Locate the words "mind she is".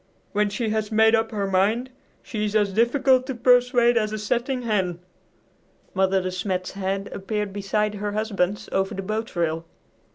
1.45-2.55